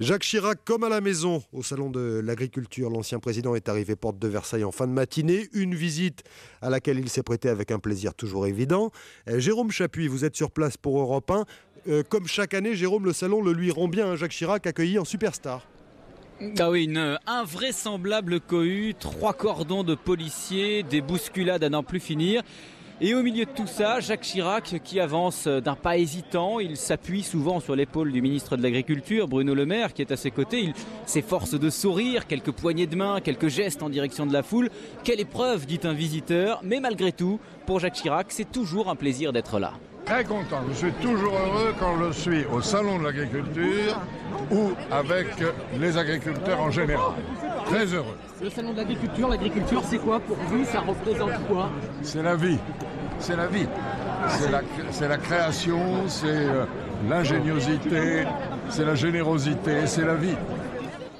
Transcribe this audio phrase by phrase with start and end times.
[0.00, 4.18] Jacques Chirac, comme à la maison, au Salon de l'Agriculture, l'ancien président est arrivé porte
[4.18, 5.50] de Versailles en fin de matinée.
[5.52, 6.24] Une visite
[6.62, 8.92] à laquelle il s'est prêté avec un plaisir toujours évident.
[9.28, 11.44] Euh, Jérôme Chapuis, vous êtes sur place pour Europe 1.
[11.88, 14.16] Euh, comme chaque année, Jérôme, le salon le lui rend bien.
[14.16, 15.66] Jacques Chirac accueilli en superstar.
[16.58, 22.42] Ah oui, une invraisemblable cohue, trois cordons de policiers, des bousculades à n'en plus finir.
[23.02, 27.22] Et au milieu de tout ça, Jacques Chirac qui avance d'un pas hésitant, il s'appuie
[27.22, 30.60] souvent sur l'épaule du ministre de l'Agriculture, Bruno Le Maire, qui est à ses côtés.
[30.60, 30.74] Il
[31.06, 34.68] s'efforce de sourire, quelques poignées de main, quelques gestes en direction de la foule.
[35.02, 39.32] Quelle épreuve, dit un visiteur, mais malgré tout, pour Jacques Chirac, c'est toujours un plaisir
[39.32, 39.72] d'être là.
[40.10, 43.96] Très content, je suis toujours heureux quand je suis au Salon de l'Agriculture
[44.50, 45.28] ou avec
[45.78, 47.12] les agriculteurs en général.
[47.66, 48.16] Très heureux.
[48.42, 50.64] Le salon de l'agriculture, l'agriculture c'est quoi pour vous?
[50.64, 51.70] Ça représente quoi?
[52.02, 52.58] C'est la vie.
[53.20, 53.68] C'est la vie.
[54.30, 56.64] C'est la, la création, c'est euh,
[57.08, 58.24] l'ingéniosité,
[58.68, 60.34] c'est la générosité, c'est la vie.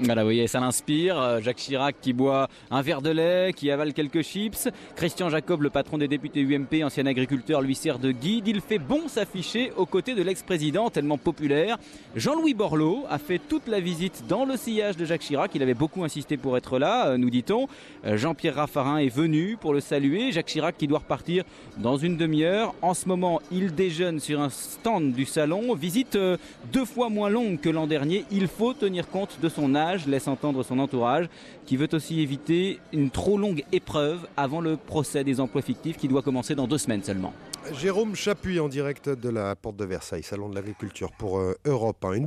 [0.03, 1.21] Voilà, vous voyez, ça l'inspire.
[1.21, 4.71] Euh, Jacques Chirac qui boit un verre de lait, qui avale quelques chips.
[4.97, 8.49] Christian Jacob, le patron des députés UMP, ancien agriculteur, lui sert de guide.
[8.49, 11.77] Il fait bon s'afficher aux côtés de l'ex-président tellement populaire.
[12.17, 15.51] Jean-Louis Borloo a fait toute la visite dans le sillage de Jacques Chirac.
[15.55, 17.69] Il avait beaucoup insisté pour être là, euh, nous dit-on.
[18.07, 20.33] Euh, Jean-Pierre Raffarin est venu pour le saluer.
[20.33, 21.45] Jacques Chirac qui doit repartir
[21.77, 22.75] dans une demi-heure.
[22.81, 25.75] En ce moment, il déjeune sur un stand du salon.
[25.75, 26.17] Visite
[26.73, 28.25] deux fois moins longue que l'an dernier.
[28.31, 31.29] Il faut tenir compte de son âge laisse entendre son entourage,
[31.67, 36.09] qui veut aussi éviter une trop longue épreuve avant le procès des emplois fictifs qui
[36.09, 37.33] doit commencer dans deux semaines seulement.
[37.73, 42.05] Jérôme Chapuis en direct de la porte de Versailles, Salon de l'Agriculture pour euh, Europe
[42.05, 42.15] 1.